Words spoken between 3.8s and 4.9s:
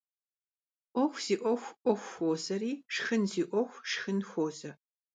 şşxın 'uoş'e.